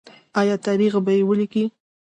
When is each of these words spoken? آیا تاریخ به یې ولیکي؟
آیا 0.39 0.55
تاریخ 0.65 0.93
به 1.05 1.11
یې 1.17 1.23
ولیکي؟ 1.29 1.63